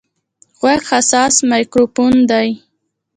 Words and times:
غوږ 0.59 0.81
حساس 0.91 1.35
مایکروفون 1.49 2.15
دی. 2.29 2.49